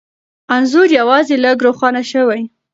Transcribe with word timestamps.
انځور 0.55 0.87
یوازې 0.99 1.35
لږ 1.45 1.57
روښانه 1.67 2.01
شوی، 2.11 2.41